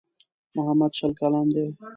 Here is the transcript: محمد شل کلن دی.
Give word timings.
محمد 0.55 0.91
شل 0.97 1.11
کلن 1.19 1.45
دی. 1.53 1.65